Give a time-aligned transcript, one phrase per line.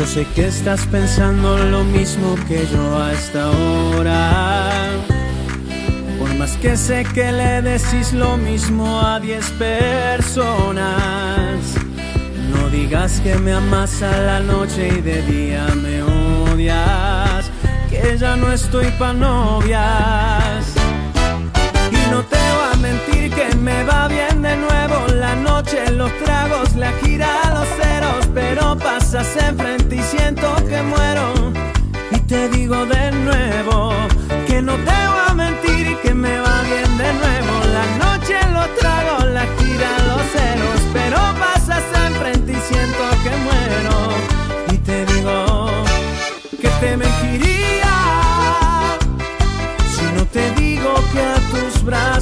[0.00, 4.70] Yo sé que estás pensando lo mismo que yo hasta ahora.
[6.18, 10.40] Por más que sé que le decís lo mismo a diez personas.
[12.50, 17.50] No digas que me amas a la noche y de día me odias.
[17.90, 20.64] Que ya no estoy pa' novias.
[21.92, 22.69] Y no te a mentir
[23.34, 28.28] que me va bien de nuevo la noche, los tragos, la gira, los ceros.
[28.34, 31.52] Pero pasas enfrente y siento que muero.
[32.10, 33.92] Y te digo de nuevo
[34.46, 38.68] que no te voy a mentir que me va bien de nuevo la noche, los
[38.76, 40.80] tragos, la gira, los ceros.
[40.92, 43.96] Pero pasas enfrente y siento que muero.
[44.72, 45.66] Y te digo
[46.60, 47.94] que te mentiría
[49.94, 52.19] si no te digo que a tus brazos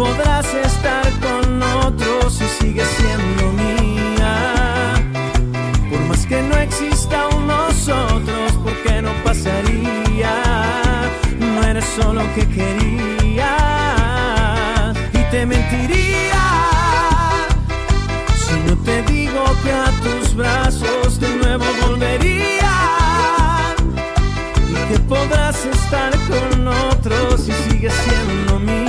[0.00, 4.34] podrás estar con otros si sigues siendo mía.
[5.90, 10.34] Por más que no exista un nosotros, porque no pasaría.
[11.38, 13.52] No eres solo que quería
[15.12, 16.44] y te mentiría
[18.44, 22.74] si no te digo que a tus brazos de nuevo volvería
[24.70, 28.79] y que podrás estar con otros si sigues siendo mía.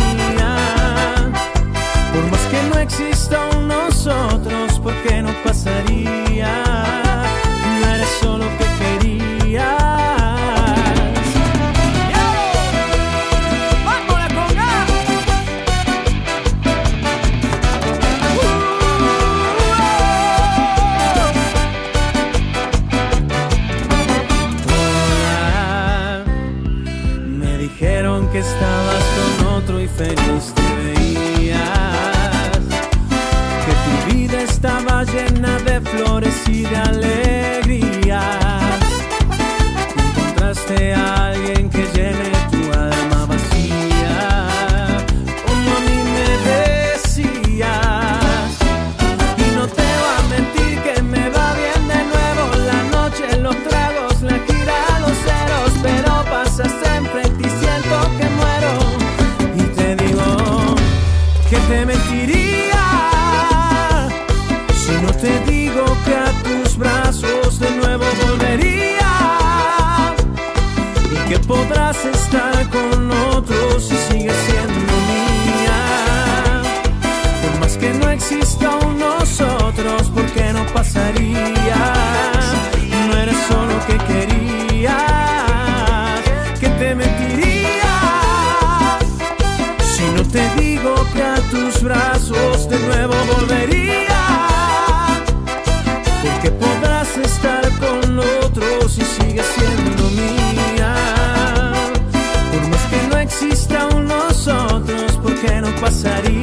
[105.81, 106.40] Porque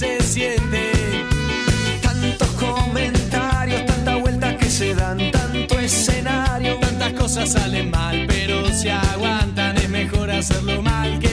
[0.00, 0.92] se siente.
[2.00, 6.78] Tantos comentarios, tanta vuelta que se dan, tanto escenario.
[6.80, 11.29] Tantas cosas salen mal, pero se aguantan, es mejor hacerlo mal que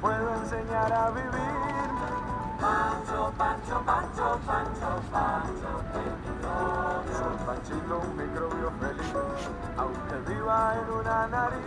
[0.00, 1.28] puedo enseñar a vivir.
[2.60, 5.70] Pancho, Pancho, Pancho, Pancho, Pancho,
[7.16, 9.12] Soy Panchito, un microbio feliz,
[9.76, 11.58] aunque viva en una nariz.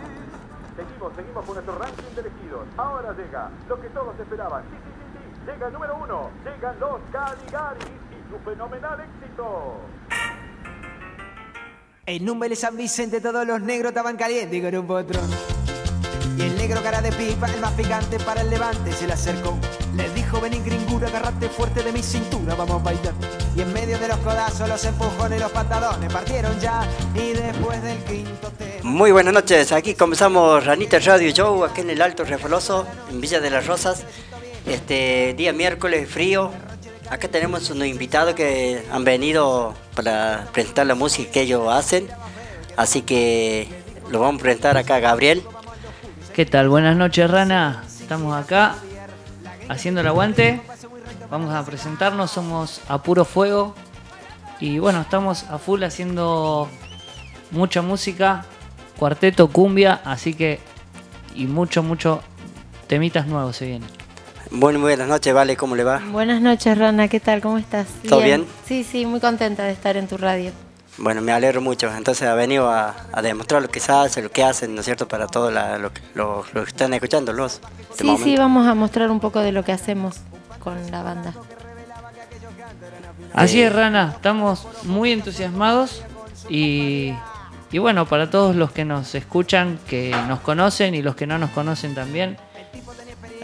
[0.76, 2.66] Seguimos, seguimos con nuestro ranking de elegidos.
[2.76, 4.62] Ahora llega lo que todos esperaban.
[4.64, 5.50] Sí, sí, sí, sí.
[5.50, 6.30] Llega el número uno.
[6.44, 9.76] Llegan los Caligaris y su fenomenal éxito.
[12.04, 15.51] En Número San Vicente todos los negros estaban calientes con un potrón.
[16.42, 19.56] El negro cara de pipa, el más picante para el levante, se le acercó.
[19.94, 23.14] Le dijo, vení gringura, agarrate fuerte de mi cintura, vamos a bailar.
[23.54, 26.84] Y en medio de los codazos, los empujones los patadones partieron ya.
[27.14, 28.80] Y después del quinto tema...
[28.82, 33.38] Muy buenas noches, aquí comenzamos Ranita Radio Show, aquí en el Alto Refoloso, en Villa
[33.38, 34.02] de las Rosas.
[34.66, 36.50] Este día miércoles frío,
[37.08, 42.08] acá tenemos unos invitados que han venido para presentar la música que ellos hacen.
[42.76, 43.68] Así que
[44.10, 45.44] lo vamos a presentar acá a Gabriel.
[46.34, 46.70] ¿Qué tal?
[46.70, 47.84] Buenas noches, Rana.
[48.00, 48.76] Estamos acá
[49.68, 50.62] haciendo el aguante.
[51.30, 53.74] Vamos a presentarnos, somos a puro fuego.
[54.58, 56.70] Y bueno, estamos a full haciendo
[57.50, 58.46] mucha música,
[58.98, 60.60] cuarteto, cumbia, así que.
[61.34, 62.22] Y mucho, mucho
[62.86, 63.88] temitas nuevos se vienen.
[64.50, 66.00] Bueno, muy buenas noches, Vale, ¿cómo le va?
[66.10, 67.42] Buenas noches, Rana, ¿qué tal?
[67.42, 67.88] ¿Cómo estás?
[68.08, 68.46] ¿Todo bien?
[68.66, 70.50] Sí, sí, muy contenta de estar en tu radio.
[70.98, 71.92] Bueno, me alegro mucho.
[71.94, 74.84] Entonces ha venido a, a demostrar lo que se hace, lo que hacen, ¿no es
[74.84, 75.08] cierto?
[75.08, 77.60] Para todos lo, lo, lo que están escuchando, los.
[77.94, 78.24] Sí, momento.
[78.24, 80.16] sí, vamos a mostrar un poco de lo que hacemos
[80.60, 81.34] con la banda.
[83.32, 86.02] Así Eh, es, Rana, estamos muy entusiasmados
[86.50, 87.14] y,
[87.70, 91.38] y bueno, para todos los que nos escuchan, que nos conocen y los que no
[91.38, 92.36] nos conocen también,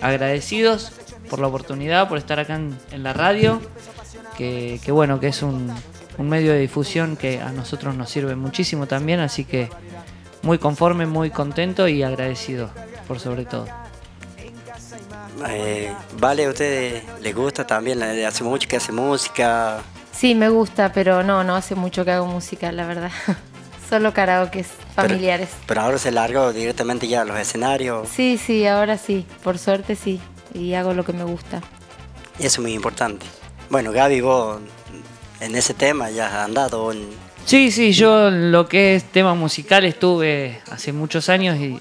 [0.02, 0.92] agradecidos
[1.30, 3.60] por la oportunidad, por estar acá en, en la radio,
[4.36, 5.72] que, que bueno, que es un,
[6.18, 9.70] un medio de difusión que a nosotros nos sirve muchísimo también, así que
[10.42, 12.70] muy conforme, muy contento y agradecido
[13.06, 13.66] por sobre todo.
[15.48, 18.02] Eh, vale, ¿a usted le gusta también?
[18.02, 19.80] Hace mucho que hace música.
[20.12, 23.12] Sí, me gusta, pero no, no hace mucho que hago música, la verdad.
[23.88, 25.48] Solo karaokes familiares.
[25.66, 28.08] Pero ahora se largó directamente ya a los escenarios.
[28.08, 30.20] Sí, sí, ahora sí, por suerte sí.
[30.52, 31.62] Y hago lo que me gusta.
[32.38, 33.24] Y eso es muy importante.
[33.70, 34.60] Bueno, Gaby, vos
[35.40, 36.92] en ese tema ya has andado.
[36.92, 41.80] En, Sí, sí, yo lo que es tema musical estuve hace muchos años y,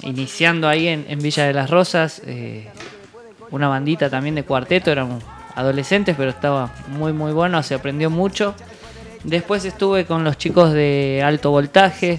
[0.00, 2.66] iniciando ahí en, en Villa de las Rosas, eh,
[3.50, 5.22] una bandita también de cuarteto, éramos
[5.54, 8.54] adolescentes, pero estaba muy muy bueno, se aprendió mucho.
[9.22, 12.18] Después estuve con los chicos de alto voltaje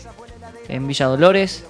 [0.68, 1.66] en Villa Dolores,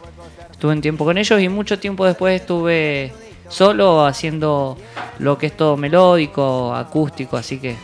[0.52, 3.14] estuve un tiempo con ellos y mucho tiempo después estuve
[3.48, 4.78] solo haciendo
[5.20, 7.78] lo que es todo melódico, acústico, así que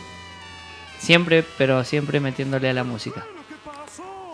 [1.00, 3.26] siempre, pero siempre metiéndole a la música.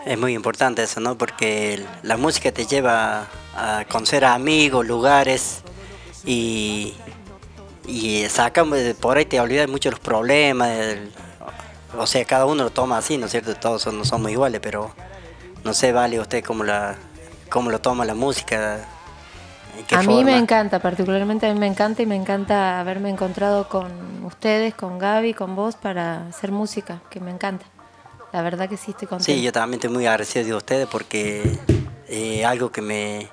[0.04, 1.16] es muy importante eso, ¿no?
[1.16, 5.62] Porque la música te lleva a conocer a amigos, lugares
[6.24, 6.94] y,
[7.86, 8.64] y saca,
[9.00, 10.70] por ahí te olvidas mucho los problemas.
[11.96, 13.54] o sea, cada uno lo toma así, ¿no es cierto?
[13.54, 14.92] Todos no somos iguales, pero
[15.64, 16.96] no sé, Vale, usted cómo, la,
[17.48, 18.86] cómo lo toma la música.
[19.76, 23.10] ¿En qué A mí me encanta, particularmente a mí me encanta y me encanta haberme
[23.10, 27.66] encontrado con ustedes, con Gaby, con vos para hacer música, que me encanta.
[28.32, 29.32] La verdad que sí estoy contenta.
[29.32, 31.58] Sí, yo también estoy muy agradecido de ustedes porque
[32.08, 33.28] eh, algo que me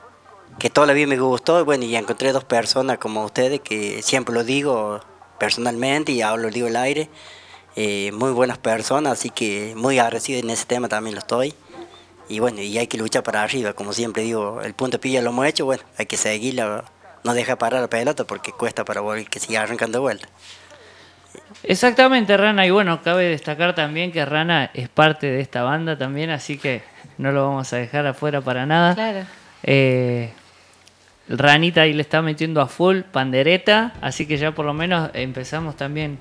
[0.60, 4.02] que toda la vida me gustó y bueno, y encontré dos personas como ustedes que
[4.04, 5.00] siempre lo digo
[5.40, 7.10] personalmente y ahora lo digo al aire,
[7.76, 11.54] eh, muy buenas personas, así que muy agradecido en ese tema también lo estoy.
[12.30, 15.22] Y bueno, y hay que luchar para arriba, como siempre digo, el punto de pilla
[15.22, 16.86] lo hemos hecho, bueno, hay que seguirla,
[17.24, 20.28] no deja parar la pelota porque cuesta para volver que siga arrancando de vuelta.
[21.64, 22.66] Exactamente, Rana.
[22.66, 26.82] Y bueno, cabe destacar también que Rana es parte de esta banda también, así que
[27.18, 28.96] no lo vamos a dejar afuera para nada.
[28.96, 29.26] Claro.
[29.64, 30.32] Eh,
[31.30, 35.78] Ranita ahí le está metiendo a full pandereta, así que ya por lo menos empezamos
[35.78, 36.20] también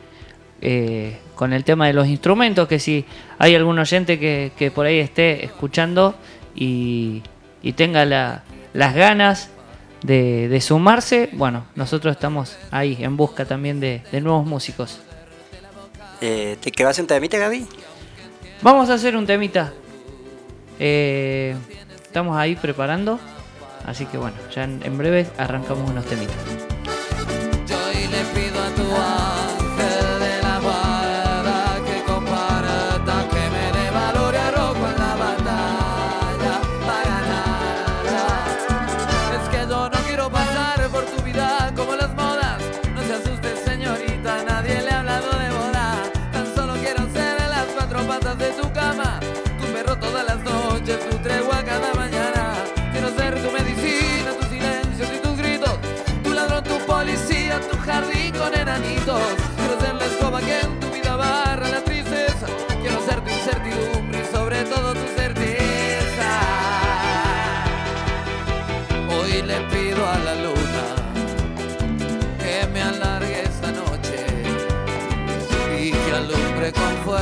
[0.62, 3.04] eh, con el tema de los instrumentos, que si
[3.38, 6.14] hay algún oyente que, que por ahí esté escuchando
[6.54, 7.22] y,
[7.62, 9.50] y tenga la- las ganas
[10.02, 15.00] de, de sumarse, bueno, nosotros estamos ahí en busca también de, de nuevos músicos.
[16.20, 17.66] Eh, ¿Te quedas un temita, Gaby?
[18.62, 19.72] Vamos a hacer un temita.
[20.78, 21.54] Eh,
[22.02, 23.18] estamos ahí preparando.
[23.84, 26.36] Así que bueno, ya en, en breve arrancamos unos temitas.
[27.66, 28.84] Yo hoy le pido a tu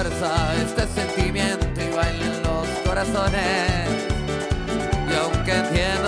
[0.03, 3.87] este sentimiento y bailen los corazones.
[5.07, 6.00] Y aunque entiendo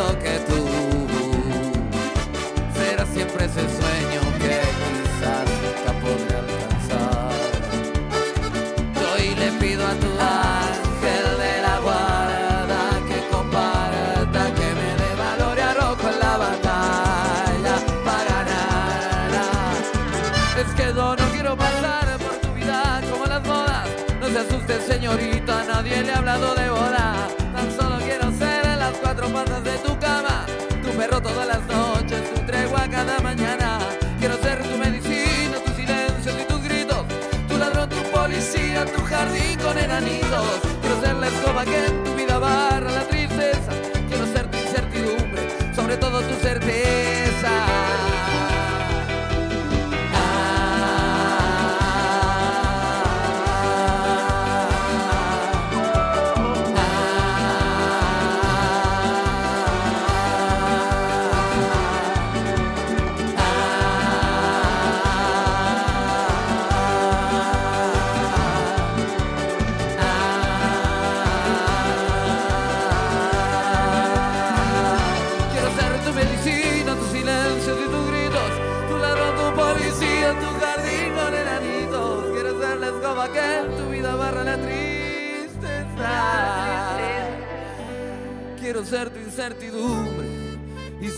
[26.13, 27.29] hablado de boda.
[27.55, 30.47] Tan solo quiero ser en las cuatro patas de tu cama.
[30.83, 33.79] Tu perro todas las noches, tu tregua cada mañana.
[34.19, 37.05] Quiero ser tu medicina, tus silencios y tus gritos.
[37.49, 40.47] Tu ladrón, tu policía, tu jardín con enanitos.
[40.81, 42.12] Quiero ser la escoba que tú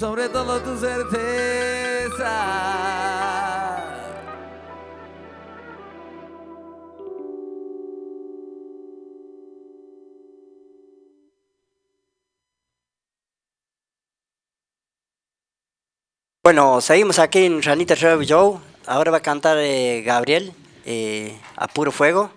[0.04, 2.34] sobre todo tu certeza.
[16.42, 18.60] Bueno, seguimos aquí en Ranita Rev Show.
[18.84, 20.52] Ahora va a cantar eh, Gabriel
[20.84, 22.30] eh, a puro fuego.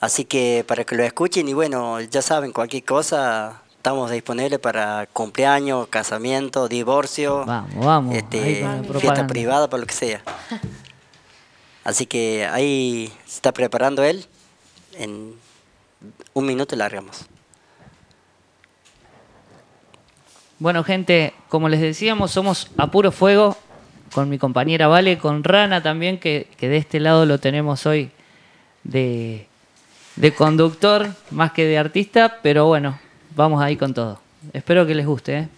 [0.00, 5.06] Así que para que lo escuchen y bueno, ya saben, cualquier cosa, estamos disponibles para
[5.12, 8.16] cumpleaños, casamiento, divorcio, Vamos, vamos.
[8.16, 8.66] este,
[8.98, 10.22] fiesta privada, para lo que sea.
[11.84, 14.24] Así que ahí se está preparando él.
[14.94, 15.34] En
[16.32, 17.26] un minuto largamos.
[20.58, 23.54] Bueno, gente, como les decíamos, somos a puro fuego
[24.14, 28.10] con mi compañera Vale, con Rana también, que, que de este lado lo tenemos hoy
[28.82, 29.46] de,
[30.16, 32.98] de conductor más que de artista, pero bueno,
[33.34, 34.20] vamos ahí con todo.
[34.52, 35.38] Espero que les guste.
[35.38, 35.48] ¿eh?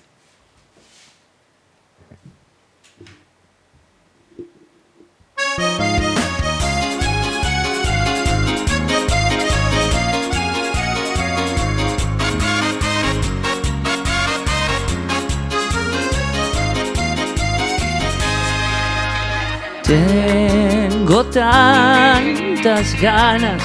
[19.87, 23.63] Tengo tantas ganas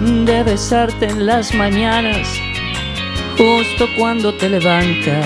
[0.00, 2.40] de besarte en las mañanas,
[3.38, 5.24] justo cuando te levantas.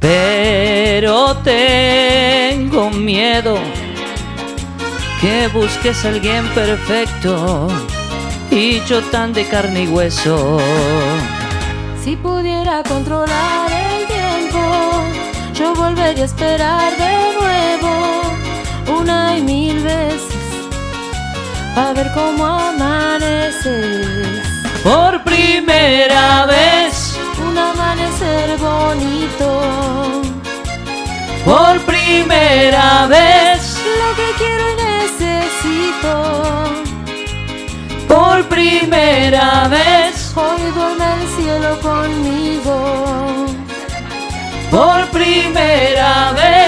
[0.00, 3.56] Pero tengo miedo
[5.20, 7.68] que busques a alguien perfecto
[8.50, 10.58] y yo tan de carne y hueso.
[12.02, 15.04] Si pudiera controlar el tiempo,
[15.54, 18.22] yo volvería a esperar de nuevo
[18.98, 20.34] una y mil veces
[21.76, 24.49] a ver cómo amaneces.
[24.82, 27.16] Por primera vez,
[27.46, 29.62] Un amanecer bonito,
[31.44, 36.12] por primera vez, lo que quiero y necesito.
[38.08, 42.76] por primera vez, Hoy duerme el cielo conmigo.
[44.70, 46.59] por primera vez.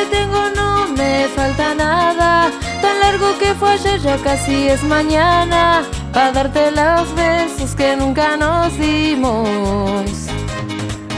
[0.00, 2.50] Te tengo no me falta nada.
[2.80, 5.82] Tan largo que fue ayer ya casi es mañana.
[6.12, 10.10] Para darte los besos que nunca nos dimos.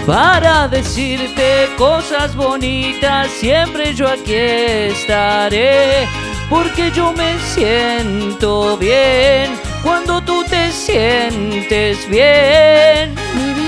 [0.07, 6.09] Para decirte cosas bonitas, siempre yo aquí estaré.
[6.51, 13.22] Porque yo me siento bien cuando tú te sientes bien.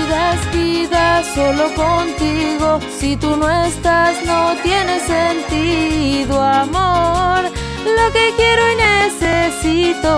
[0.05, 2.79] Vida es vida solo contigo.
[2.99, 7.43] Si tú no estás, no tiene sentido, amor.
[7.85, 10.13] Lo que quiero y necesito.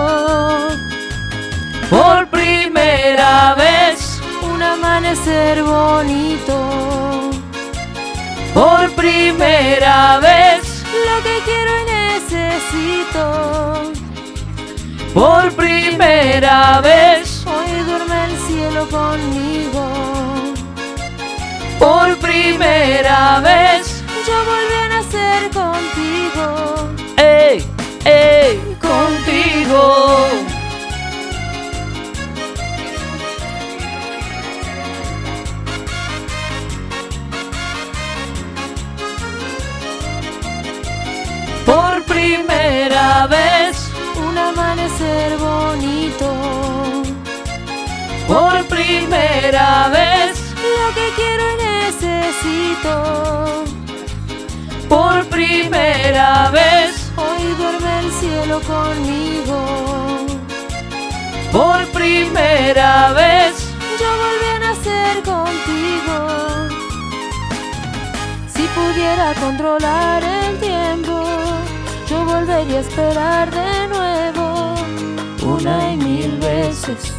[1.88, 4.20] Por primera vez,
[4.52, 6.56] Un amanecer bonito.
[8.52, 13.22] por primera vez, Lo que quiero y necesito.
[15.14, 17.27] por primera vez,
[18.00, 19.90] El cielo conmigo.
[21.80, 24.04] por primera vez.
[24.26, 26.46] Yo volví a nacer contigo.
[27.16, 27.64] ¡Ey,
[28.04, 28.76] ey!
[28.80, 30.28] Contigo.
[41.66, 46.47] Por primera vez, Un amanecer bonito.
[48.28, 50.38] Por primera vez,
[50.76, 52.92] Lo que quiero y necesito.
[54.88, 59.58] por primera vez, Hoy duerme el cielo conmigo.
[61.50, 63.54] por primera vez,
[63.98, 66.18] Yo volví a nacer contigo.
[68.78, 71.24] pudiera controlar el tiempo,
[72.08, 74.74] yo volvería a esperar de nuevo,
[75.42, 77.12] una y mil veces,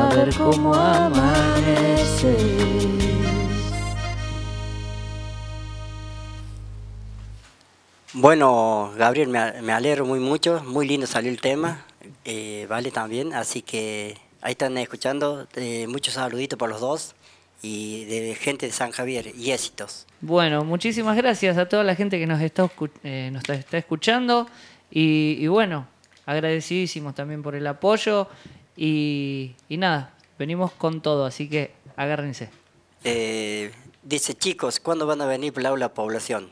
[0.00, 2.36] para ver cómo amanece.
[8.12, 11.84] Bueno, Gabriel, me, a- alegro muy mucho, muy lindo salió el tema,
[12.24, 17.14] eh, vale también, así que ahí están escuchando, eh, muchos saluditos por los dos
[17.62, 20.06] y de gente de San Javier y éxitos.
[20.20, 22.68] Bueno, muchísimas gracias a toda la gente que nos está,
[23.04, 24.48] eh, nos está escuchando
[24.90, 25.86] y, y bueno,
[26.26, 28.26] agradecidísimos también por el apoyo
[28.82, 32.48] y, y nada, venimos con todo, así que agárrense.
[33.04, 33.70] Eh,
[34.02, 36.48] dice, chicos, ¿cuándo van a venir por la población?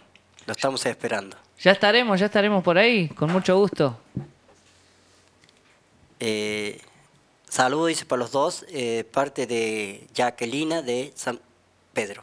[0.46, 1.38] Lo estamos esperando.
[1.58, 3.98] Ya estaremos, ya estaremos por ahí, con mucho gusto.
[6.20, 6.78] Eh,
[7.48, 11.40] saludos, dice para los dos, eh, parte de Jacquelina de San
[11.94, 12.20] Pedro.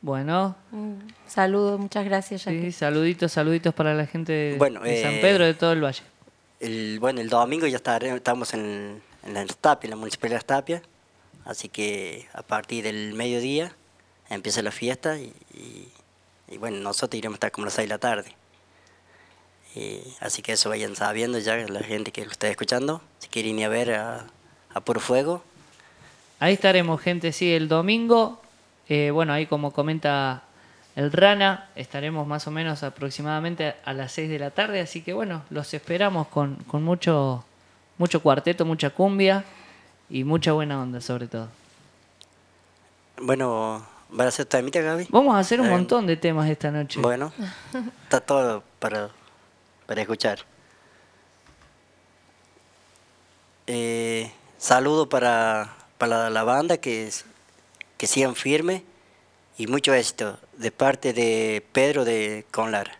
[0.00, 2.42] Bueno, Un saludo, muchas gracias.
[2.42, 2.70] sí, Jackie.
[2.70, 6.02] saluditos, saluditos para la gente de, Bueno, de San eh, Pedro de todo el valle.
[6.60, 10.82] El, bueno, el domingo ya estaremos, estamos en, en la Tapia, en la Municipalidad Tapia,
[11.44, 13.74] así que a partir del mediodía
[14.28, 15.88] empieza la fiesta y, y-
[16.50, 18.34] y bueno, nosotros iremos a estar como las 6 de la tarde.
[19.74, 23.58] Eh, así que eso vayan sabiendo ya la gente que lo está escuchando, si quieren
[23.58, 24.26] ir a ver a,
[24.72, 25.42] a Puro Fuego.
[26.40, 28.40] Ahí estaremos, gente, sí, el domingo.
[28.88, 30.42] eh, bueno, ahí como comenta
[30.96, 35.12] el Rana, estaremos más o menos aproximadamente a las 6 de la tarde, así que
[35.12, 37.44] bueno, los esperamos con, con mucho,
[37.98, 39.44] mucho cuarteto, mucha cumbia
[40.08, 41.48] y mucha buena onda sobre todo.
[43.20, 45.06] Bueno, ¿van a hacer temita, Gaby?
[45.10, 47.00] Vamos a hacer un Eh, montón de temas esta noche.
[47.00, 47.32] Bueno,
[48.04, 49.10] está todo para,
[49.86, 50.38] para escuchar.
[53.66, 57.24] Eh, saludo para, para la banda que, es-
[57.96, 58.82] que sigan firme
[59.58, 62.96] y mucho éxito de parte de Pedro de Conlar.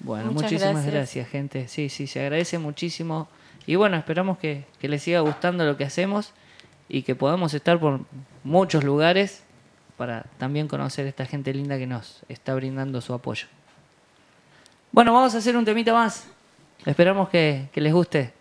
[0.00, 0.92] Bueno, Muchas muchísimas gracias.
[0.94, 1.28] gracias.
[1.28, 1.68] gente.
[1.68, 3.28] Sí, sí, se agradece muchísimo.
[3.70, 6.32] Y bueno, esperamos que, que les siga gustando lo que hacemos
[6.88, 8.00] y que podamos estar por
[8.42, 9.44] muchos lugares
[9.96, 13.46] para también conocer a esta gente linda que nos está brindando su apoyo.
[14.90, 16.26] Bueno, vamos a hacer un temita más.
[16.84, 18.32] Esperamos que, que les guste.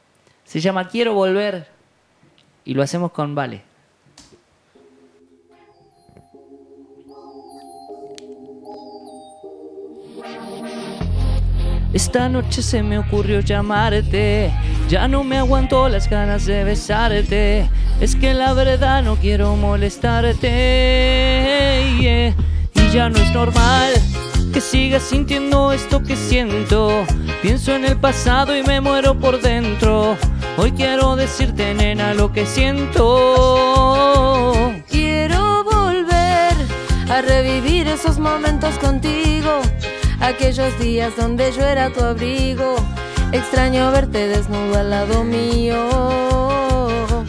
[0.46, 1.68] Se llama Quiero Volver
[2.66, 3.62] y lo hacemos con Vale.
[11.94, 14.52] Esta noche se me ocurrió llamarte,
[14.90, 17.70] ya no me aguanto las ganas de besarte.
[18.02, 20.40] Es que la verdad no quiero molestarte.
[22.74, 23.94] Y ya no es normal
[24.52, 27.06] que sigas sintiendo esto que siento.
[27.44, 30.18] Pienso en el pasado y me muero por dentro.
[30.58, 33.06] Hoy quiero decirte, nena, lo que siento.
[34.90, 36.54] Quiero volver
[37.10, 39.62] a revivir esos momentos contigo,
[40.20, 42.76] aquellos días donde yo era tu abrigo.
[43.32, 45.78] Extraño verte desnudo al lado mío.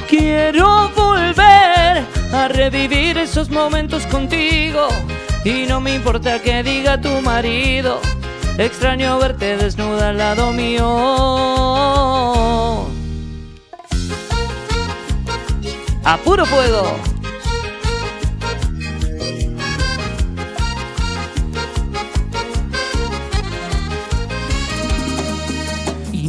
[0.08, 4.88] Quiero volver a revivir esos momentos contigo.
[5.44, 8.00] Y no me importa que diga tu marido.
[8.56, 10.86] Extraño verte desnuda al lado mío.
[16.04, 17.09] A puro fuego.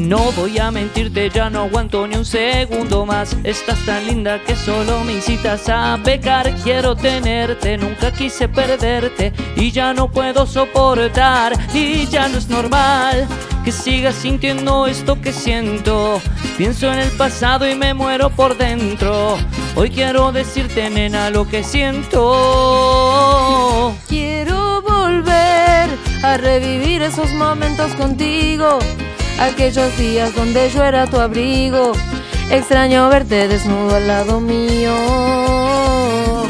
[0.02, 3.36] No voy a mentirte, ya no aguanto ni un segundo más.
[3.44, 6.54] Estás tan linda que solo me incitas a pecar.
[6.64, 9.32] Quiero tenerte, nunca quise perderte.
[9.56, 13.28] Y ya no puedo soportar, y ya no es normal
[13.64, 16.20] que sigas sintiendo esto que siento.
[16.58, 19.38] Pienso en el pasado y me muero por dentro.
[19.76, 22.20] Hoy quiero decirte, nena, lo que siento.
[24.08, 25.90] Quiero volver
[26.24, 28.80] a revivir esos momentos contigo,
[29.40, 31.94] aquellos días donde yo era tu abrigo.
[32.50, 34.94] Extraño verte desnudo al lado mío.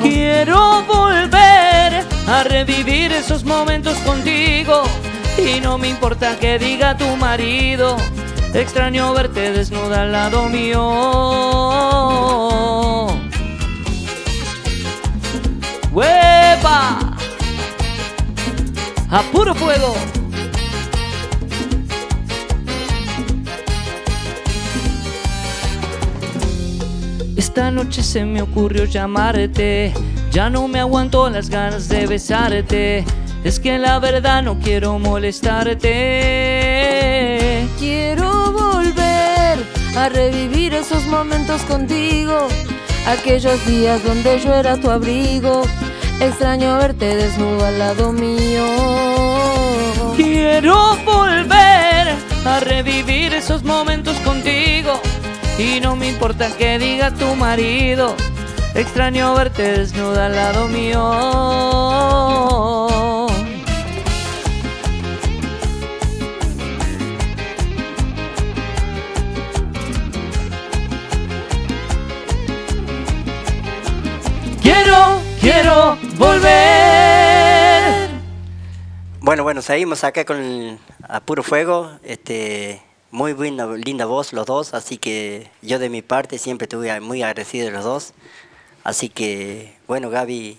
[0.02, 4.84] Quiero volver a revivir esos momentos contigo
[5.38, 7.98] y no me importa que diga tu marido.
[8.54, 10.82] Extraño verte desnuda al lado mío.
[15.92, 17.00] ¡Huepa!
[19.10, 20.21] ¡A puro fuego!
[27.52, 29.94] Esta noche se me ocurrió llamarte,
[30.32, 33.04] ya no me aguanto las ganas de besarte.
[33.44, 35.82] Es que la verdad no quiero molestarte.
[37.78, 39.60] Quiero volver
[39.98, 42.48] a revivir esos momentos contigo,
[43.06, 45.64] aquellos días donde yo era tu abrigo.
[46.22, 48.64] Extraño verte desnudo al lado mío.
[50.16, 54.61] Quiero volver a revivir esos momentos contigo
[55.62, 58.16] y no me importa que diga tu marido.
[58.74, 61.02] Extraño verte desnuda al lado mío.
[74.62, 78.10] Quiero, quiero volver.
[79.20, 81.92] Bueno, bueno, seguimos acá con el- a puro fuego.
[82.04, 87.00] Este, muy buena, linda voz los dos, así que yo de mi parte siempre estuve
[87.02, 88.14] muy agradecido de los dos.
[88.84, 90.58] Así que, bueno, Gaby,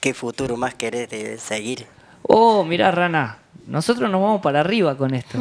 [0.00, 1.86] ¿qué futuro más querés de seguir?
[2.22, 5.38] Oh, mira, Rana, nosotros nos vamos para arriba con esto.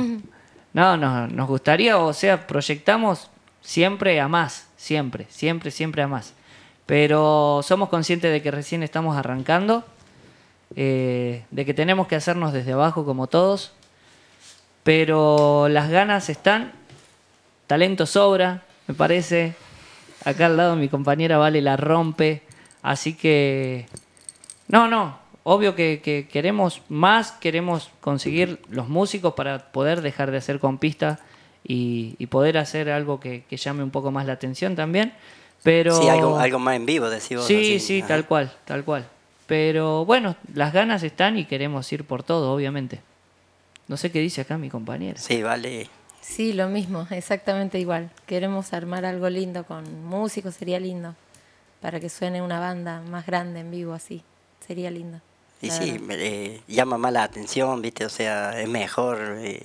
[0.74, 3.30] No, no, nos gustaría, o sea, proyectamos
[3.62, 6.34] siempre a más, siempre, siempre, siempre a más.
[6.86, 9.84] Pero somos conscientes de que recién estamos arrancando,
[10.76, 13.74] eh, de que tenemos que hacernos desde abajo como todos,
[14.84, 16.72] pero las ganas están,
[17.68, 19.54] talento sobra, me parece.
[20.24, 22.44] Acá al lado mi compañera Vale la rompe,
[22.84, 23.88] así que
[24.68, 25.20] no, no.
[25.44, 30.78] Obvio que, que queremos más, queremos conseguir los músicos para poder dejar de hacer con
[30.78, 31.20] pista
[31.64, 35.14] y, y poder hacer algo que, que llame un poco más la atención también.
[35.64, 37.46] Pero Sí, algo, algo más en vivo, decimos.
[37.46, 39.08] sí, sí, tal cual, tal cual.
[39.48, 43.00] Pero bueno, las ganas están y queremos ir por todo, obviamente.
[43.92, 45.20] No sé qué dice acá mi compañera.
[45.20, 45.90] Sí, vale.
[46.22, 48.10] Sí, lo mismo, exactamente igual.
[48.26, 51.14] Queremos armar algo lindo con músicos, sería lindo.
[51.82, 54.24] Para que suene una banda más grande en vivo así.
[54.66, 55.20] Sería lindo.
[55.62, 58.06] Y sí, eh, llama más la atención, ¿viste?
[58.06, 59.62] O sea, es mejor eh,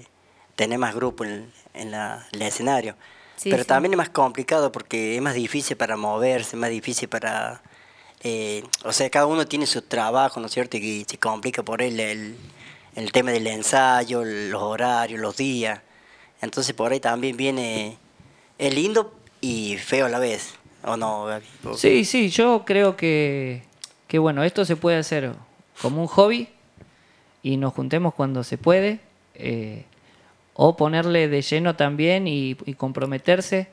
[0.57, 2.97] tener más grupo en, en la- el escenario.
[3.37, 3.69] Sí, Pero sí.
[3.69, 7.63] también es más complicado porque es más difícil para moverse, más difícil para...
[8.25, 10.77] eh, o sea, cada uno tiene su trabajo, ¿no es cierto?
[10.79, 12.37] Y se complica por él el,
[12.97, 15.81] el tema del ensayo, los horarios, los días.
[16.41, 17.99] Entonces por ahí también viene...
[18.59, 21.27] Es lindo y feo a la vez, ¿o no?
[21.77, 23.63] Sí, sí, yo creo que,
[24.09, 25.33] que bueno, esto se puede hacer
[25.83, 26.49] como un hobby
[27.43, 28.99] y nos juntemos cuando se puede,
[29.35, 29.85] eh,
[30.55, 33.69] o ponerle de lleno también y, comprometerse.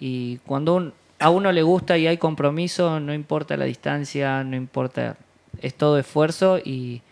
[0.00, 5.16] Y cuando a uno le gusta y hay compromiso, no importa la distancia, no importa,
[5.60, 7.02] es todo esfuerzo y,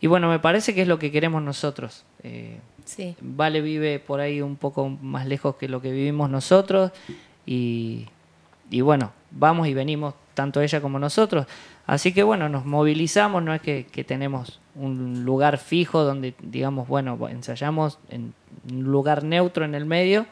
[0.00, 2.04] y bueno, me parece que es lo que queremos nosotros.
[2.22, 2.58] Eh,
[2.88, 3.14] Sí.
[3.20, 6.90] Vale vive por ahí un poco más lejos que lo que vivimos nosotros
[7.44, 8.06] y,
[8.70, 11.46] y bueno, vamos y venimos tanto ella como nosotros.
[11.86, 16.88] Así que bueno, nos movilizamos, no es que, que tenemos un lugar fijo donde digamos,
[16.88, 18.32] bueno, ensayamos en
[18.70, 20.24] un lugar neutro en el medio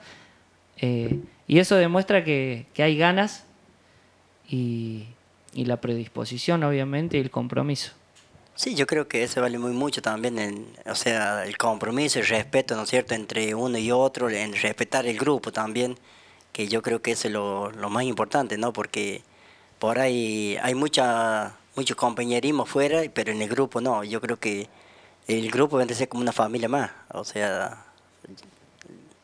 [0.78, 3.44] eh, y eso demuestra que, que hay ganas
[4.48, 5.08] y,
[5.52, 7.92] y la predisposición obviamente y el compromiso.
[8.56, 12.26] Sí, yo creo que eso vale muy mucho también, en, o sea, el compromiso, el
[12.26, 15.98] respeto, ¿no es cierto?, entre uno y otro, en respetar el grupo también,
[16.52, 19.22] que yo creo que eso es lo, más importante, ¿no?, porque
[19.78, 24.68] por ahí hay mucha, mucho compañerismo fuera, pero en el grupo no, yo creo que
[25.28, 27.84] el grupo debe ser como una familia más, o sea,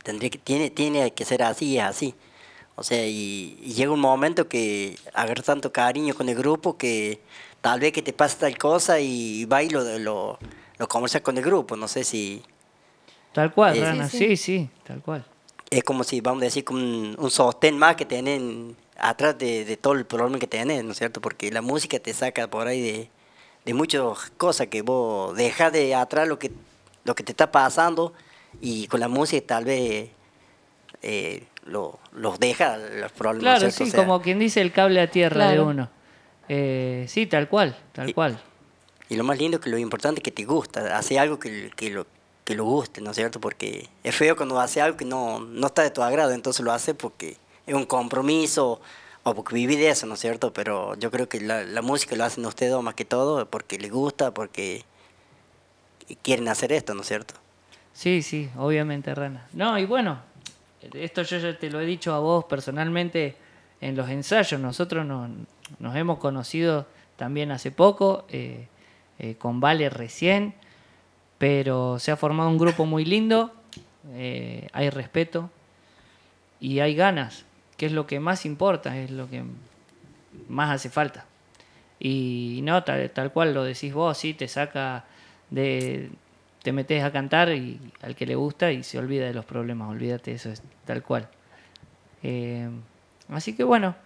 [0.03, 2.15] tendría que, tiene, tiene que ser así y es así.
[2.75, 7.21] O sea, y, llega un momento que agarras tanto cariño con el grupo que
[7.63, 10.39] tal vez que te pasa tal cosa y va y lo, lo,
[10.79, 11.77] lo conversas con el grupo.
[11.77, 12.43] No sé si
[13.33, 14.37] Tal cual, Eh, Rana, Sí, sí, sí.
[14.37, 15.25] sí, tal cual.
[15.71, 19.65] es como si, vamos a decir, como un, un sostén más que tienen atrás de,
[19.65, 21.23] de todo el problema que tenés, ¿no es cierto?
[21.23, 23.09] Porque la música te saca por ahí de,
[23.65, 24.03] de muchas
[24.37, 26.51] cosas que vos dejas de atrás lo que,
[27.05, 28.13] lo que te está pasando
[28.61, 30.11] y con la música tal vez
[31.01, 33.35] eh, lo, los deja los problemas.
[33.37, 33.85] ¿no Claro, es cierto?
[33.85, 35.69] sí, O sea, como quien dice el cable a tierra de Claro.
[35.69, 35.89] uno.
[36.49, 38.41] Eh, sí, tal cual, tal Y- cual.
[39.09, 41.91] Y lo más lindo que lo importante es que te gusta, hace algo que, que
[41.91, 42.07] lo
[42.45, 43.41] que lo guste, ¿no es cierto?
[43.41, 46.73] Porque es feo cuando hace algo que no, no está de tu agrado, entonces lo
[46.73, 48.81] hace porque es un compromiso
[49.23, 50.53] o porque viví de eso, ¿no es cierto?
[50.53, 53.93] Pero yo creo que la, la música lo hacen ustedes más que todo porque les
[53.93, 54.83] gusta, porque
[56.23, 57.35] quieren hacer esto, ¿no es cierto?
[57.93, 59.47] Sí, sí, obviamente, Rana.
[59.53, 60.19] No, y bueno,
[60.95, 63.37] esto yo ya te lo he dicho a vos personalmente
[63.81, 64.61] en los ensayos.
[64.61, 65.29] Nosotros no-
[65.79, 68.67] nos hemos conocido también hace poco, eh,
[69.19, 70.55] eh, con Vale recién,
[71.39, 73.53] pero se ha formado un grupo muy lindo,
[74.13, 75.51] eh, hay respeto
[76.61, 77.45] y hay ganas,
[77.77, 79.45] que es lo que más importa, es lo que
[80.49, 81.27] más hace falta.
[81.99, 85.05] Y no, tal, tal cual lo decís vos, sí, te saca
[85.51, 86.11] de...
[86.63, 89.91] Te metes a cantar y al que le gusta y se olvida de los problemas,
[89.91, 91.29] olvídate, eso es tal cual.
[92.23, 92.71] Eh,
[93.29, 93.97] así que bueno,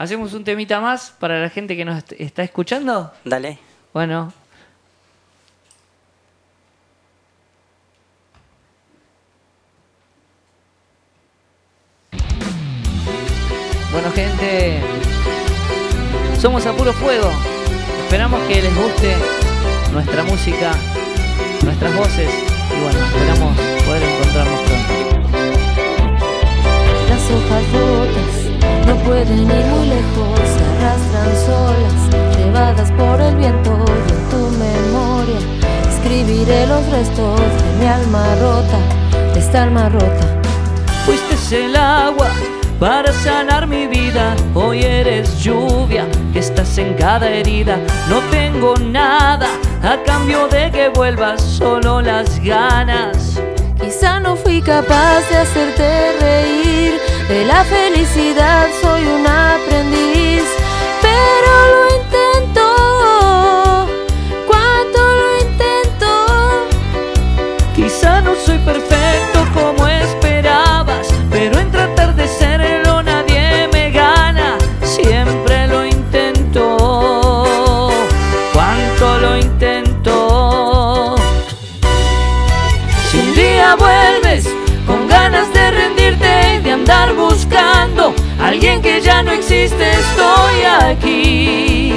[0.00, 3.12] ¿Hacemos un temita más para la gente que nos está escuchando?
[3.22, 3.58] Dale.
[3.92, 4.32] Bueno.
[13.92, 14.80] Bueno, gente.
[16.40, 17.30] Somos a puro fuego.
[18.04, 19.14] Esperamos que les guste
[19.92, 20.72] nuestra música,
[21.62, 22.30] nuestras voces
[22.74, 24.94] y bueno, esperamos poder encontrarnos pronto.
[27.06, 27.64] Las hojas
[28.90, 34.42] no pueden ir muy lejos, se arrastran solas, llevadas por el viento y en tu
[34.58, 35.40] memoria.
[35.88, 38.78] Escribiré los restos de mi alma rota,
[39.32, 40.26] de esta alma rota.
[41.06, 42.30] Fuiste el agua
[42.80, 44.34] para sanar mi vida.
[44.54, 47.78] Hoy eres lluvia que estás en cada herida.
[48.08, 49.50] No tengo nada
[49.82, 53.40] a cambio de que vuelvas, solo las ganas.
[53.80, 58.68] Quizá no fui capaz de hacerte reír, de la felicidad.
[58.82, 59.24] Soy un
[88.60, 91.94] alguien que ya no existe, estoy aquí.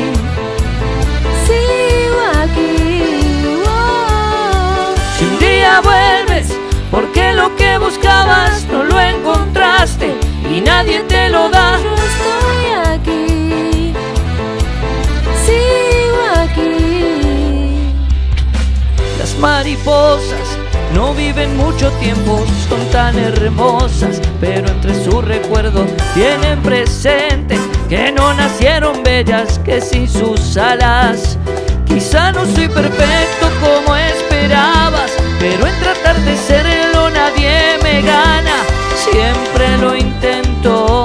[1.45, 4.95] Sigo aquí, oh.
[5.17, 6.57] Si un día vuelves,
[6.89, 10.15] porque lo que buscabas no lo encontraste
[10.49, 11.79] y nadie te lo da.
[11.83, 13.93] yo estoy aquí,
[15.45, 17.93] sigo aquí.
[19.19, 20.52] Las mariposas
[20.93, 27.57] no viven mucho tiempo, son tan hermosas, pero entre sus recuerdos tienen presente
[27.89, 31.37] que no nacieron bellas, que sin sus alas.
[31.85, 38.55] Quizá no soy perfecto como esperabas, pero en tratar de serlo nadie me gana.
[38.95, 41.02] Siempre lo intento,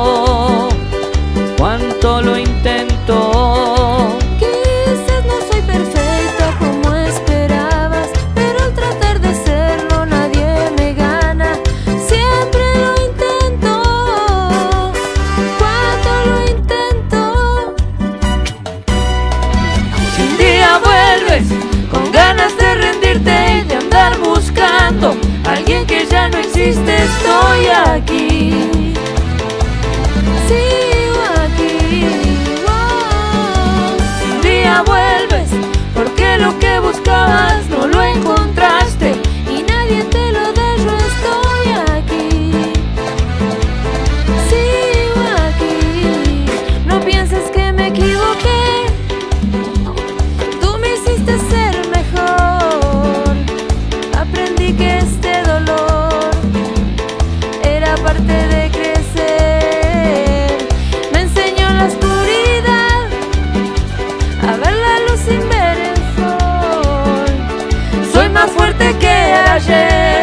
[68.38, 70.17] más fuerte que ayer.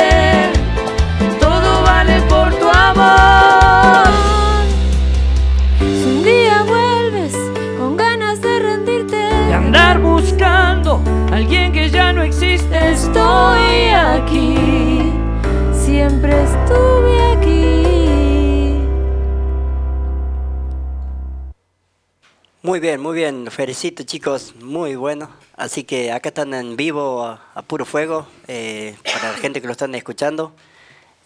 [22.76, 23.50] Muy bien, muy bien.
[23.52, 25.30] Felicito chicos, muy bueno.
[25.56, 29.68] Así que acá están en vivo a, a puro fuego eh, para la gente que
[29.68, 30.54] lo están escuchando.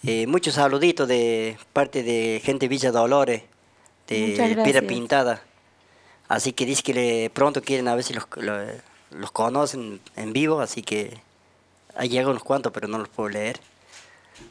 [0.05, 3.41] Eh, muchos saluditos de parte de gente Villa Dolores,
[4.07, 4.81] de Piedra.
[4.87, 5.41] Pintada.
[6.27, 8.67] Así que dice que le- pronto quieren a ver si los, lo-
[9.09, 11.17] los conocen en vivo, así que
[11.95, 13.59] ahí llegan unos cuantos, pero no los puedo leer.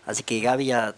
[0.04, 0.96] Así que Gaby, ya,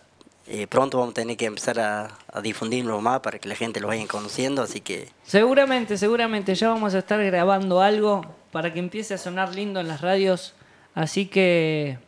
[0.52, 3.78] eh, pronto vamos a tener que empezar a, a difundirlo más para que la gente
[3.78, 8.80] los vaya conociendo, así que Seguramente, seguramente ya vamos a estar grabando algo para que
[8.80, 10.54] empiece a sonar lindo en las radios.
[10.94, 11.98] Así que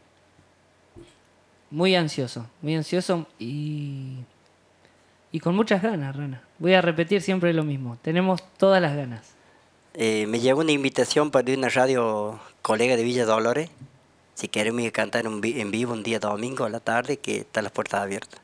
[1.71, 4.17] muy ansioso, muy ansioso y,
[5.31, 6.43] y con muchas ganas, Rana.
[6.59, 7.97] Voy a repetir siempre lo mismo.
[8.03, 9.35] Tenemos todas las ganas.
[9.95, 13.71] Eh, me llegó una invitación para ir a una radio colega de Villa Dolores.
[14.35, 17.19] Si quieren ir a cantar un vi- en vivo un día domingo a la tarde,
[17.19, 18.41] que están las puertas abiertas.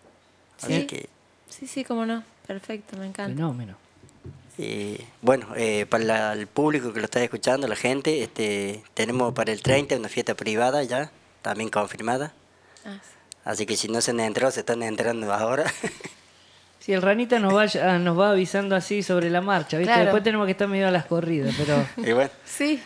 [0.62, 0.86] Así Sí.
[0.86, 1.08] que,
[1.48, 2.22] Sí, sí, cómo no.
[2.46, 3.34] Perfecto, me encanta.
[3.34, 3.76] Fenómeno.
[4.60, 9.32] eh, bueno, eh, para la- el público que lo está escuchando, la gente, este, tenemos
[9.32, 11.12] para el 30 una fiesta privada ya,
[11.42, 12.32] también confirmada.
[12.84, 12.98] Ah,
[13.44, 15.64] Así que si no se han enterado, se están enterando ahora.
[16.88, 19.92] Si el ranita nos va, ya- nos va avisando así sobre la marcha, ¿viste?
[19.92, 20.04] Claro.
[20.04, 21.84] Después tenemos que estar medio a las corridas, pero...
[21.98, 22.82] y bueno, Sí.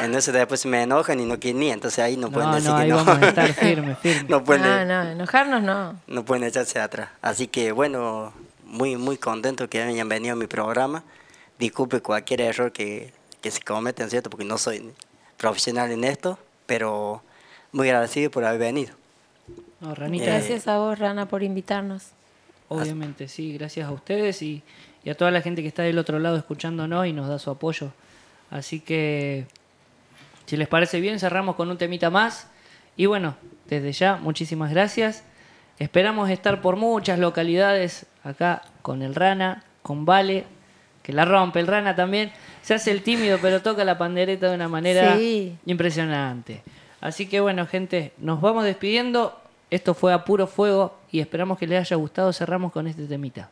[0.00, 2.70] entonces después se me enojan y no quieren ni, entonces ahí no, pueden No, decir
[2.70, 2.96] no, que ahí no.
[2.96, 4.28] vamos a estar firmes, firmes.
[4.28, 5.94] no pueden No, no, enojarnos no.
[6.08, 7.10] no pueden echarse atrás.
[7.22, 8.32] Así que bueno,
[8.64, 11.04] muy, muy contento que hayan venido a mi programa.
[11.56, 14.28] Disculpe cualquier error que, que se cometa, ¿cierto?
[14.28, 14.92] Porque no soy
[15.36, 16.36] profesional en esto,
[16.66, 17.22] pero
[17.70, 18.92] muy agradecido por haber venido.
[19.78, 22.08] No, Ranita, Gracias a vos, Rana, por invitarnos.
[22.68, 24.62] Obviamente, sí, gracias a ustedes y,
[25.04, 27.50] y a toda la gente que está del otro lado escuchándonos y nos da su
[27.50, 27.92] apoyo.
[28.50, 29.46] Así que,
[30.46, 32.48] si les parece bien, cerramos con un temita más.
[32.96, 33.36] Y bueno,
[33.68, 35.24] desde ya, muchísimas gracias.
[35.78, 40.44] Esperamos estar por muchas localidades acá con el Rana, con Vale,
[41.02, 41.60] que la rompe.
[41.60, 45.56] El Rana también se hace el tímido, pero toca la pandereta de una manera Sí.
[45.66, 46.62] impresionante.
[47.00, 49.38] Así que bueno, gente, nos vamos despidiendo.
[49.70, 52.30] Esto fue a puro fuego y esperamos que les haya gustado.
[52.30, 53.48] Cerramos con este temita.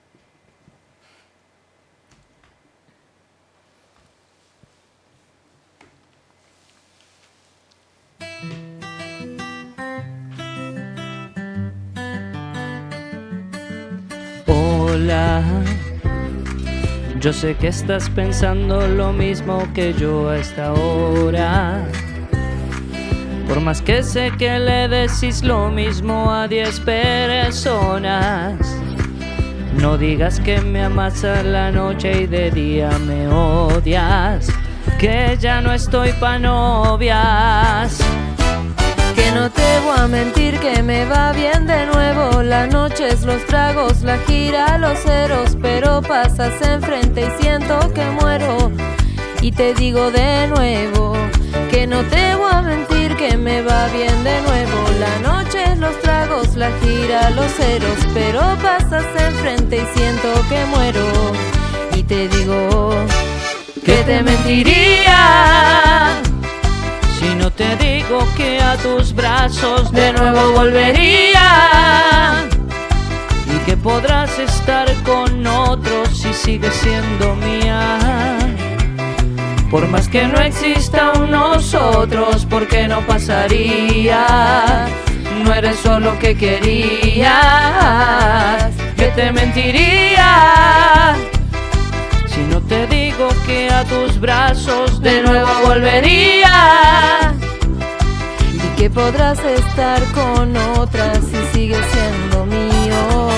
[14.47, 15.43] Hola,
[17.19, 21.89] yo sé que estás pensando lo mismo que yo a esta hora.
[23.49, 28.59] Por más que sé que le decís lo mismo a 10 personas.
[29.81, 34.49] No digas que me amas a la noche y de día me odias.
[34.99, 37.99] Que ya no estoy pa' novias.
[39.15, 43.45] Que no te voy a mentir que me va bien de nuevo Las noches, los
[43.47, 48.73] tragos, la gira, los ceros Pero pasas enfrente y siento que muero
[49.41, 51.15] Y te digo de nuevo
[51.71, 54.79] Que no te voy a mentir que me va bien de nuevo.
[55.01, 61.07] Las noches, los tragos, la gira, los ceros Pero pasas enfrente y siento que muero.
[61.97, 62.91] Y te digo
[63.85, 66.21] que te mentiría
[67.19, 71.49] si no te digo que a tus brazos de nuevo volvería.
[73.47, 78.35] Y que podrás estar con otros si sigues siendo mía.
[79.71, 84.87] Por más que no exista un nosotros, porque no pasaría.
[85.45, 87.35] No eres solo que querías,
[88.97, 91.15] que te mentiría.
[92.27, 97.35] Si no te digo que a tus brazos de nuevo volvería
[98.53, 103.29] y que podrás estar con otras si sigues siendo mío.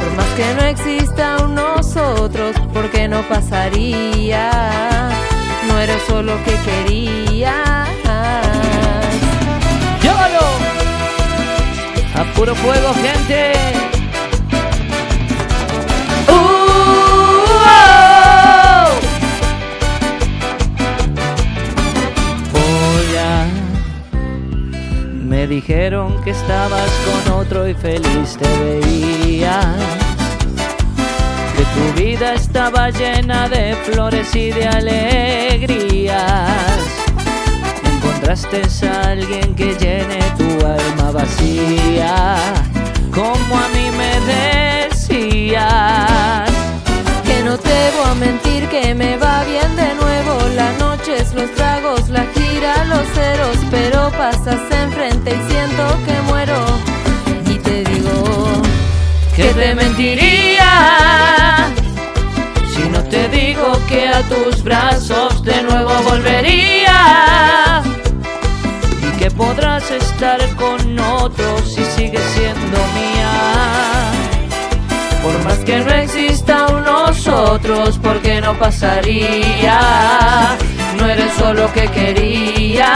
[0.00, 1.37] Por más que no exista
[1.98, 4.50] nosotros, porque no pasaría.
[5.66, 7.88] No eres solo que querías.
[10.02, 10.46] ¡Llévalo!
[12.14, 13.52] A puro fuego, gente.
[16.28, 16.32] ¡Uh!
[17.66, 18.88] oh!
[22.54, 23.46] Hola.
[25.22, 30.07] Me dijeron que estabas con otro y feliz te veías.
[31.78, 36.18] Tu vida estaba llena de flores y de alegrías.
[37.84, 42.36] Encontraste a alguien que llene tu alma vacía,
[43.14, 44.20] como a mí me
[44.90, 46.50] decías.
[47.24, 51.54] Que no te voy a mentir que me va bien de nuevo Las noches, los
[51.54, 56.87] tragos, la gira, los ceros Pero pasas enfrente y siento que muero
[59.38, 60.72] que te mentiría
[62.74, 67.80] si no te digo que a tus brazos de nuevo volvería
[69.00, 73.30] y que podrás estar con otros si sigues siendo mía.
[75.22, 79.78] Por más que no exista un nosotros, porque no pasaría.
[80.98, 82.88] No eres solo que querías,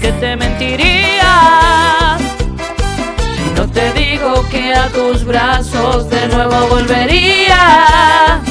[0.00, 1.10] que te mentiría.
[3.80, 8.42] Te digo que a tus brazos de nuevo volvería.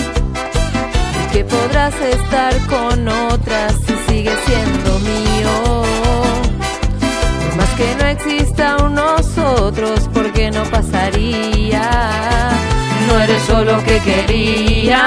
[1.22, 5.84] y que podrás estar con otras si sigues siendo mío.
[7.44, 11.84] Por más que no exista un nosotros, porque no pasaría.
[13.08, 15.00] No eres solo que querías.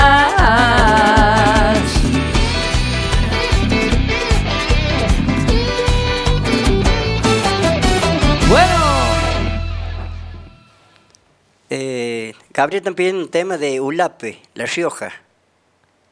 [12.62, 15.10] Gabriel también un tema de Ulape, La Rioja.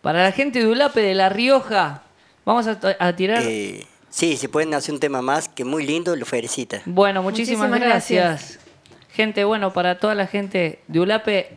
[0.03, 2.03] para la gente de Ulape de La Rioja,
[2.44, 3.40] vamos a, a tirar.
[3.46, 6.82] Eh, sí, si pueden hacer un tema más, que muy lindo, lo felicita.
[6.86, 8.24] Bueno, muchísimas, Muchísimas gracias.
[8.24, 8.61] gracias.
[9.12, 11.57] Gente, bueno, para toda la gente de Ulape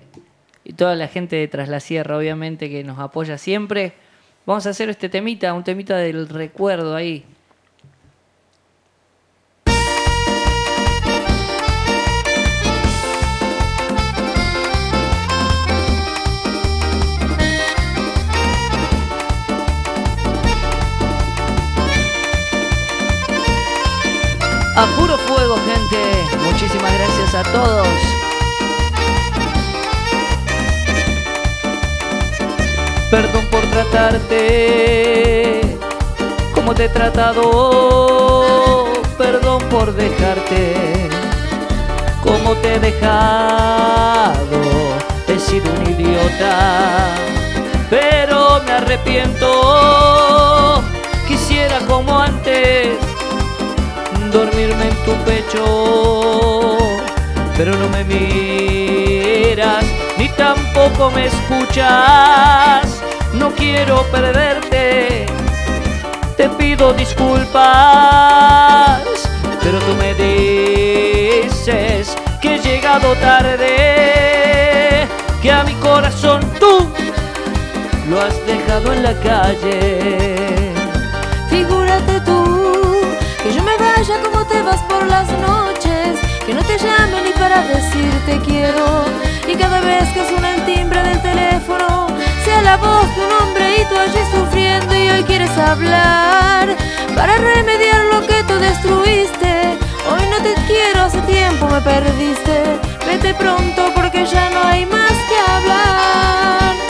[0.64, 3.94] y toda la gente de Tras la Sierra, obviamente, que nos apoya siempre,
[4.46, 7.26] vamos a hacer este temita, un temita del recuerdo ahí.
[24.76, 26.00] A puro fuego, gente.
[26.44, 27.88] Muchísimas gracias a todos.
[33.12, 35.62] Perdón por tratarte
[36.56, 38.88] como te he tratado.
[39.16, 41.08] Perdón por dejarte
[42.24, 44.34] como te he dejado.
[45.28, 47.14] He sido un idiota,
[47.92, 50.82] pero me arrepiento.
[51.28, 53.03] Quisiera como antes
[54.34, 56.78] dormirme en tu pecho,
[57.56, 59.86] pero no me miras
[60.18, 63.04] ni tampoco me escuchas.
[63.36, 65.28] No quiero perderte,
[66.36, 67.62] te pido disculpas,
[69.62, 75.08] pero tú me dices que he llegado tarde,
[75.42, 76.90] que a mi corazón tú
[78.10, 80.73] lo has dejado en la calle.
[84.04, 89.06] Vaya como te vas por las noches, que no te llame ni para decirte quiero.
[89.48, 92.08] Y cada vez que suena el timbre del teléfono,
[92.44, 96.76] sea la voz de un hombre y tú allí sufriendo y hoy quieres hablar
[97.16, 99.78] para remediar lo que tú destruiste.
[100.12, 102.56] Hoy no te quiero, hace tiempo me perdiste.
[103.06, 106.83] Vete pronto porque ya no hay más que hablar.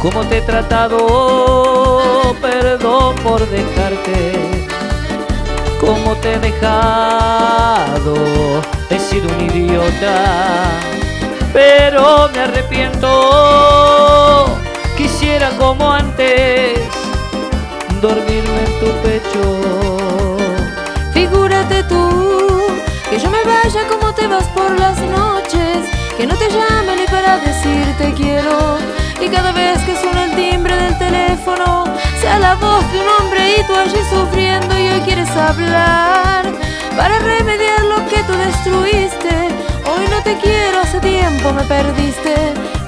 [0.00, 2.34] Como te he tratado.
[2.40, 4.32] Perdón por dejarte
[5.80, 8.14] como te he dejado.
[8.90, 10.70] He sido un idiota,
[11.52, 13.08] pero me arrepiento.
[14.96, 16.80] Quisiera como antes
[18.00, 19.42] dormirme en tu pecho.
[21.12, 22.49] Figúrate tú
[23.10, 25.78] que yo me vaya como te vas por las noches,
[26.16, 28.78] que no te llame ni para decirte quiero.
[29.20, 31.84] Y cada vez que suena el timbre del teléfono,
[32.20, 36.44] sea la voz de un hombre y tú allí sufriendo y hoy quieres hablar
[36.96, 39.34] para remediar lo que tú destruiste.
[39.90, 42.34] Hoy no te quiero, hace tiempo me perdiste.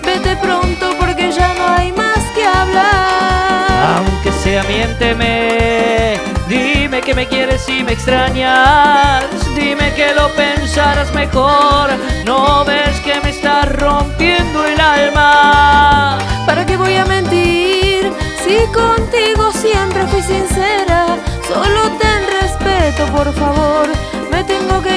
[0.05, 3.97] Vete pronto porque ya no hay más que hablar.
[3.97, 6.20] Aunque sea miénteme,
[6.53, 9.25] dime que me quieres y me extrañas,
[9.55, 11.89] dime que lo pensarás mejor,
[12.27, 16.19] no ves que me estás rompiendo el alma.
[16.47, 18.13] ¿Para qué voy a mentir?
[18.45, 21.17] Si contigo siempre fui sincera,
[21.49, 23.89] solo ten respeto, por favor.
[24.31, 24.97] Me tengo que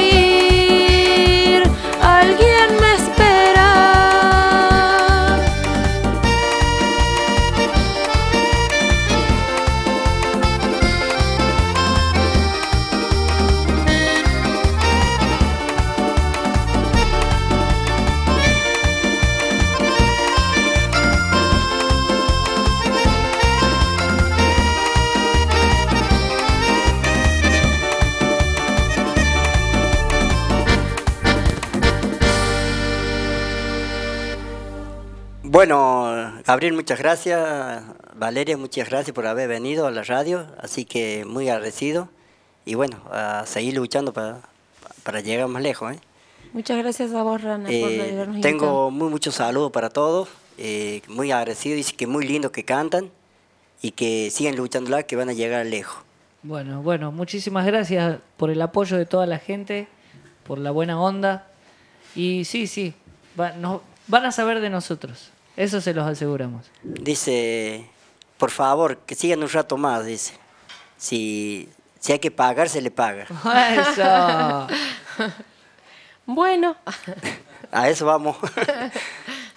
[1.54, 1.64] ir,
[2.02, 2.55] alguien
[35.70, 37.82] Bueno, Gabriel, muchas gracias.
[38.16, 40.46] Valeria, muchas gracias por haber venido a la radio.
[40.60, 42.08] Así que muy agradecido.
[42.66, 44.42] Y bueno, a seguir luchando para,
[45.02, 45.92] para llegar más lejos.
[45.96, 46.00] ¿eh?
[46.54, 50.30] Muchas gracias a vos, Rana, por Eh, habernos tengo muy muchos saludos para todos.
[50.60, 51.76] eh, muy agradecido.
[51.76, 53.10] Dice que muy lindo que cantan.
[53.82, 55.98] Y que sigan luchando que van a llegar lejos.
[56.44, 59.88] Bueno, bueno, muchísimas gracias por el apoyo de toda la gente,
[60.46, 61.48] por la buena onda.
[62.16, 62.94] Y sí, sí,
[63.40, 65.32] va- nos- van a saber de nosotros.
[65.58, 66.70] Eso se los aseguramos.
[66.84, 67.90] Dice,
[68.38, 70.34] por favor, que sigan un rato más, dice.
[70.98, 73.26] Si, si hay que pagar, se le paga.
[73.72, 74.68] Eso.
[76.28, 76.76] Bueno,
[77.72, 78.38] A eso vamos.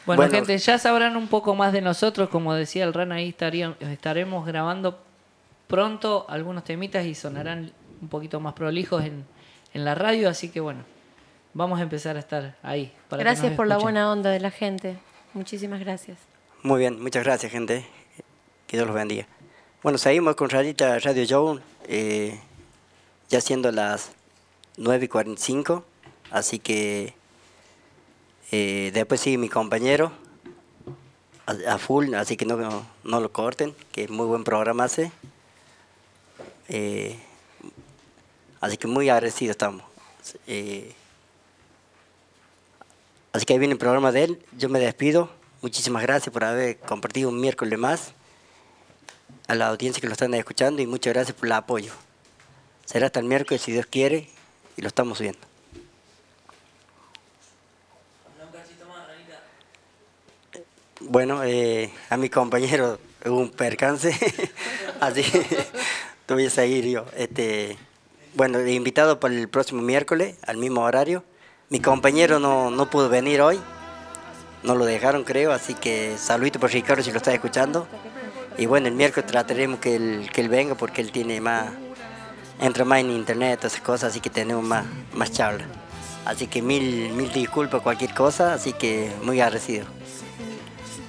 [0.06, 0.32] Bueno, Bueno.
[0.32, 2.30] gente, ya sabrán un poco más de nosotros.
[2.30, 4.98] Como decía el Ran, ahí estarían, estaremos grabando
[5.66, 9.26] pronto algunos temitas y sonarán un poquito más prolijos en,
[9.74, 10.30] en la radio.
[10.30, 10.80] Así que bueno,
[11.52, 12.90] vamos a empezar a estar ahí.
[13.10, 14.96] para gracias por la buena onda de la gente.
[15.34, 16.18] Muchísimas gracias.
[16.62, 17.86] Muy bien, muchas gracias, gente.
[18.66, 19.26] Que Dios los bendiga.
[19.82, 22.40] Bueno, seguimos con Radita Radio Show, eh,
[23.28, 24.10] ya siendo las
[24.76, 25.84] 9 y 45,
[26.30, 27.14] así que
[28.50, 30.12] eh, después sigue mi compañero
[31.46, 35.12] a, full, así que no, no, no lo corten, que muy buen programa hace.
[36.68, 37.16] Eh,
[38.60, 39.84] así que muy agradecidos estamos.
[43.32, 44.46] Así que ahí viene el programa de él.
[44.56, 45.30] Yo me despido.
[45.60, 48.12] Muchísimas gracias por haber compartido un miércoles más
[49.48, 51.92] a la audiencia que lo están escuchando y muchas gracias por el apoyo.
[52.84, 54.28] Será hasta el miércoles si Dios quiere
[54.76, 55.40] y lo estamos viendo.
[61.00, 64.10] Bueno, eh, a mi compañero hubo un percance,
[65.00, 65.22] así
[66.26, 67.06] te voy a seguir yo.
[67.16, 67.78] Este,
[68.34, 71.24] bueno, invitado para el próximo miércoles al mismo horario.
[71.70, 73.60] Mi compañero no, no pudo venir hoy,
[74.62, 77.86] no lo dejaron creo, así que saludito por Ricardo si lo está escuchando.
[78.56, 81.66] Y bueno, el miércoles trataremos que él, que él venga porque él tiene más,
[82.58, 85.66] entra más en internet, esas cosas, así que tenemos más, más charla.
[86.24, 89.84] Así que mil, mil disculpas cualquier cosa, así que muy agradecido.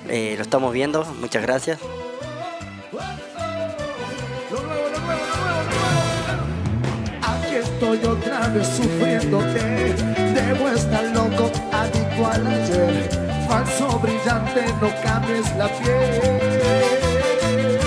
[0.10, 1.80] Eh, lo estamos viendo, muchas gracias.
[7.22, 10.19] Aquí estoy otra vez sufriéndote.
[10.34, 13.10] Debo estar loco, adicto al ayer.
[13.48, 17.80] Falso brillante, no cambies la piel.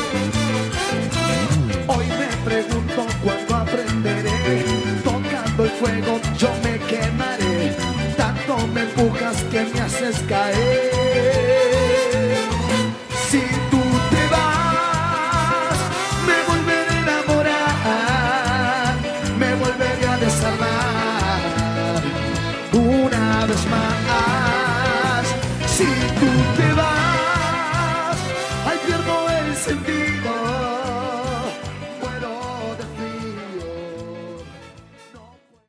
[1.87, 4.65] Hoy me pregunto cuándo aprenderé.
[5.05, 7.77] Tocando el fuego, yo me quemaré.
[8.17, 10.92] Tanto me empujas que me haces caer.
[23.53, 25.27] Vez más.
[25.67, 26.27] Si tú
[26.57, 26.92] te vas.